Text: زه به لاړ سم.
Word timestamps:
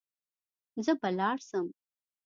زه 0.85 0.91
به 0.99 1.09
لاړ 1.17 1.37
سم. 1.49 1.67